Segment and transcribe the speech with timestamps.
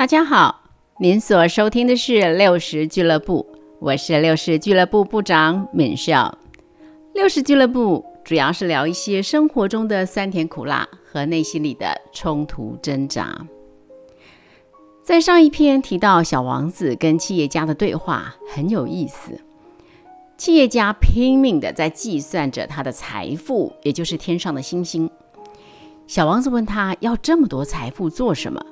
[0.00, 0.62] 大家好，
[0.98, 3.46] 您所收听的是六十俱乐部，
[3.80, 6.38] 我是六十俱乐部部长敏笑。
[7.12, 13.46] 六十俱乐部主要是聊一些生活中的酸甜苦辣和内心里的冲突挣扎。
[15.04, 19.38] 在上一篇提到小王子跟企业家的对话很有意思，
[20.38, 25.10] 企业家拼命的在计算着他的财富，也就是天上的星星。
[26.06, 28.64] 小王子问他要这么多财富做什么？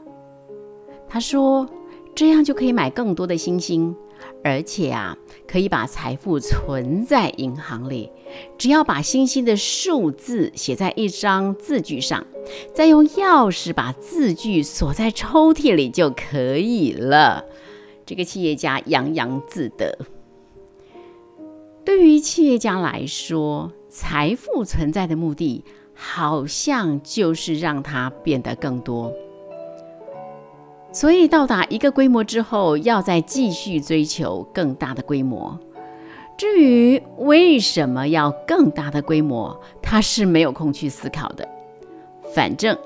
[1.08, 1.66] 他说
[2.14, 3.94] ：“这样就可以买更多的星星，
[4.44, 5.16] 而且啊，
[5.46, 8.10] 可以把财富存在银行里。
[8.58, 12.26] 只要把星星的数字写在一张字据上，
[12.74, 17.44] 再用钥匙把字据锁在抽屉里就可以了。”
[18.04, 19.98] 这个企业家洋洋自得。
[21.84, 29.10] 对于企业家来说，财富存在的目的，好像就是让它变得更多。
[30.98, 35.56] 所以到达一个规模之后，要再继续追求更大的规模。
[36.36, 41.48] 至于为什么要更大的规模，他是没有空去思考的。
[42.34, 42.76] 反正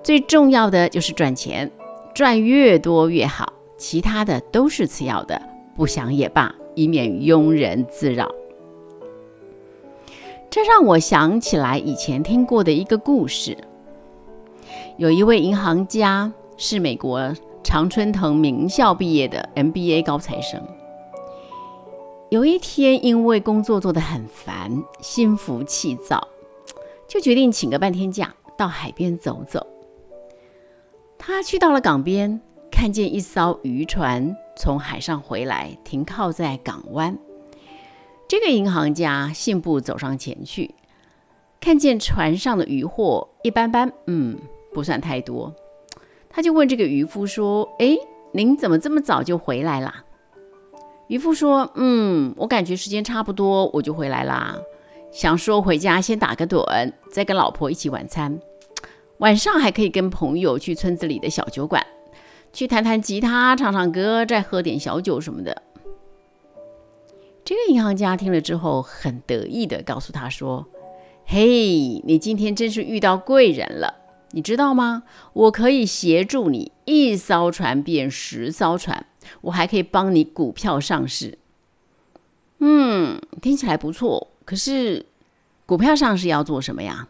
[0.00, 1.68] 最重要的就是赚钱，
[2.14, 5.42] 赚越多越好，其他的都是次要的，
[5.74, 8.30] 不想也罢，以免庸人自扰。
[10.48, 13.58] 这让我想起来以前听过的一个故事，
[14.98, 16.32] 有一位银行家。
[16.56, 20.60] 是美国常春藤名校毕业的 MBA 高材生。
[22.30, 26.28] 有一天，因为工作做得很烦，心浮气躁，
[27.06, 29.66] 就决定请个半天假到海边走走。
[31.18, 37.16] 他去到了港边，看见一艘渔船从海上回来，停靠在港湾。
[38.26, 40.74] 这个银行家信步走上前去，
[41.60, 44.38] 看见船上的渔获一般般，嗯，
[44.72, 45.54] 不算太多。
[46.34, 47.96] 他就问这个渔夫说：“哎，
[48.32, 50.04] 您怎么这么早就回来啦？”
[51.06, 54.56] 渔夫说：“嗯，我感觉时间差不多，我就回来啦。
[55.12, 58.40] 想说回家先打个盹，再跟老婆一起晚餐，
[59.18, 61.86] 晚上还可以跟朋友去村子里的小酒馆，
[62.52, 65.62] 去弹弹吉他、唱唱歌，再喝点小酒什么的。”
[67.44, 70.66] 这个银行家听了之后，很得意的告诉他说
[71.26, 73.94] ：“嘿，你今天真是遇到贵人了。”
[74.34, 75.04] 你知道吗？
[75.32, 79.06] 我可以协助你一艘船变十艘船，
[79.42, 81.38] 我还可以帮你股票上市。
[82.58, 84.28] 嗯，听起来不错。
[84.44, 85.06] 可是
[85.66, 87.06] 股票上市要做什么呀？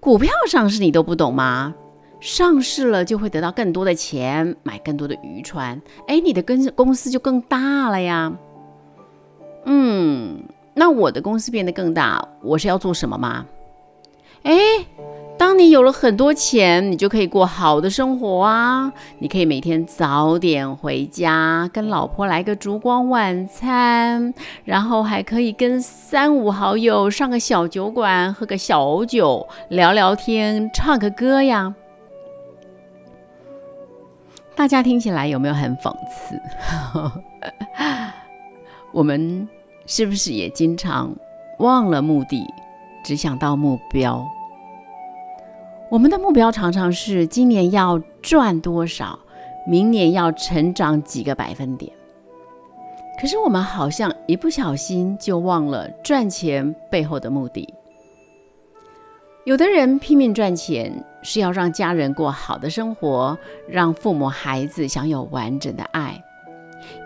[0.00, 1.76] 股票上市你都不懂吗？
[2.20, 5.80] 上市了就会得到更多的钱，买更多的渔船。
[6.08, 8.32] 哎，你的跟公司就更大了呀。
[9.66, 10.42] 嗯，
[10.74, 13.46] 那我的公司变得更大，我是要做什么吗？
[14.42, 14.52] 哎。
[15.56, 18.92] 当你有了很多钱，你就可以过好的生活啊！
[19.20, 24.34] 你可以每天早点回家，跟老婆来个烛光晚餐，
[24.66, 31.74] 然后还可以跟三五好友上个小酒馆，喝个小酒，聊聊天，唱个歌呀。
[34.54, 36.38] 大家听起来有没有很讽刺？
[38.92, 39.48] 我们
[39.86, 41.16] 是不是也经常
[41.60, 42.44] 忘了目的，
[43.02, 44.22] 只想到目标？
[45.88, 49.18] 我们的目标常常是今年要赚多少，
[49.68, 51.92] 明年要成长几个百分点。
[53.20, 57.72] 可是我们好像一不小心就忘了赚钱背后的目的。
[59.44, 60.92] 有的人拼命赚钱
[61.22, 66.20] 是要让家人过好的生活，让父母孩子享有完整的爱；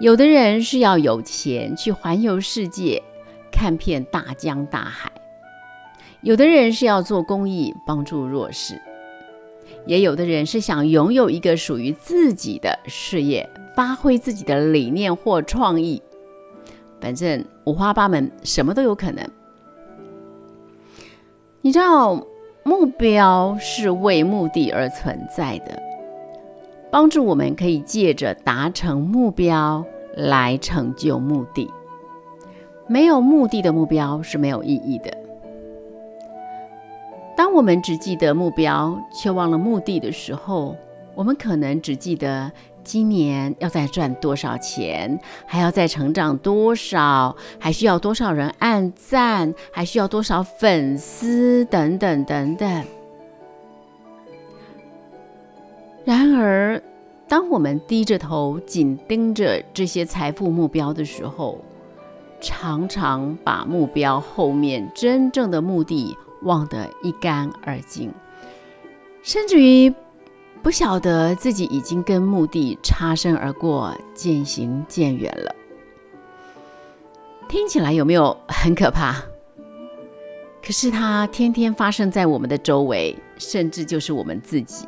[0.00, 3.02] 有的人是要有钱去环游世界，
[3.52, 5.12] 看遍大江大海。
[6.22, 8.74] 有的人是要做公益，帮助弱势；
[9.86, 16.02] 也有的人是想拥有一个属于自己的事业，发挥自己的理念或创意。
[17.00, 19.26] 反正五花八门，什么都有可能。
[21.62, 22.26] 你知道，
[22.64, 25.80] 目标是为目的而存在的，
[26.90, 29.82] 帮助我们可以借着达成目标
[30.14, 31.70] 来成就目的。
[32.86, 35.19] 没有目的的目标是没有意义的。
[37.50, 40.76] 当我们只记得目标，却忘了目的的时候，
[41.16, 42.48] 我们可能只记得
[42.84, 52.84] 今年要再赚多少钱，还要再成长多少，还需要多少人按赞，还需要多少粉丝等等等等。
[56.04, 56.80] 然而，
[57.26, 61.58] 当我们低着头紧盯着这些财富目标的时候，
[62.40, 66.16] 常常把目标后面真正的目的。
[66.42, 68.12] 忘得一干二净，
[69.22, 69.92] 甚至于
[70.62, 75.54] 不晓得自己已经跟目的擦身而过，渐行渐远了。
[77.48, 79.16] 听起来有没有很可怕？
[80.62, 84.86] 可是它天天发生在我们的周围，甚至就是我们自己。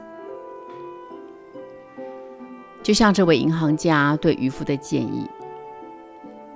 [2.82, 5.26] 就像这位银行家对渔夫的建议，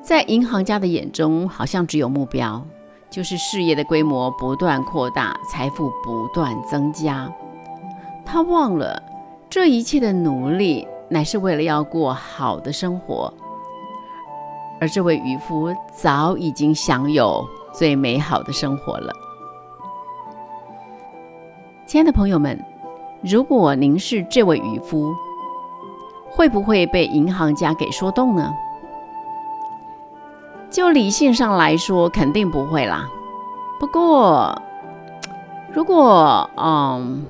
[0.03, 2.67] 在银行家的眼中，好像只有目标，
[3.17, 7.27] 就是事业的规模不断扩大，财富不断增加。
[8.27, 9.03] 他忘了，
[9.49, 13.33] 这一切的努力乃是为了要过好的生活，
[14.79, 17.43] 而这位渔夫早已经享有
[17.73, 19.11] 最美好的生活了。
[21.87, 22.62] 亲爱的朋友们，
[23.23, 25.11] 如果您是这位渔夫，
[26.31, 28.53] 会不会被银行家给说动呢？
[30.76, 33.08] 就理性上来说，肯定不会啦。
[33.81, 34.61] 不过，
[35.73, 37.25] 如果嗯，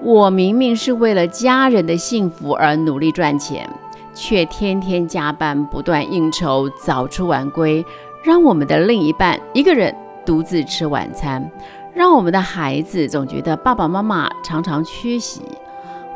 [0.00, 3.68] 我明明是为了家人的幸福而努力赚钱，
[4.14, 7.84] 却天天加班，不断应酬，早出晚归，
[8.22, 9.92] 让我们的另一半一个人
[10.24, 11.50] 独自吃晚餐，
[11.92, 15.42] 让我们的孩子总觉得爸爸妈妈常常缺席。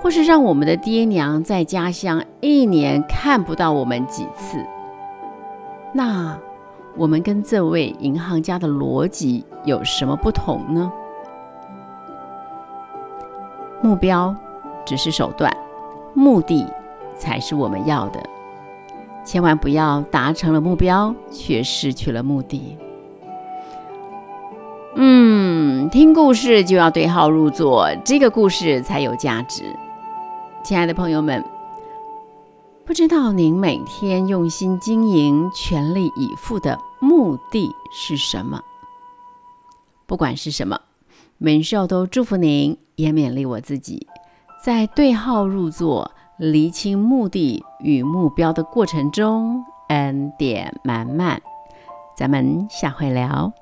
[0.01, 4.65] 或是让我们的爹娘在家乡一年看不到我们几次，
[5.93, 6.39] 那
[6.97, 10.93] 我们跟这位银行家的逻辑有什么不同呢？
[13.83, 14.35] 目标
[14.85, 15.51] 只是手段，
[16.15, 16.67] 目的
[17.17, 18.21] 才是我们要的。
[19.25, 22.77] 千万不要达成了目标却失去了目的。
[24.97, 29.65] 嗯，听故事就要对号入座，这个故事才有价值。
[30.63, 31.45] 亲爱的朋友们，
[32.91, 38.61] 不知道您每天用心经营、全力以赴的目的是什么？
[40.09, 40.77] 不管是什么，
[41.39, 44.09] 门少都祝福您，也勉励我自己，
[44.65, 51.41] 在对号入座、厘清目的与目标的过程中，恩典满满。
[52.17, 53.53] 咱们下回聊。